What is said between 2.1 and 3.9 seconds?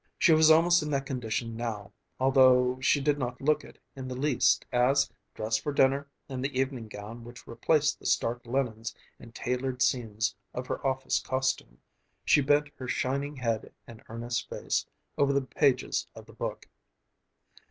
although she did not look it